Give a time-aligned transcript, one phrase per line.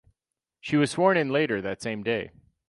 [0.59, 2.31] She was sworn in later that same day.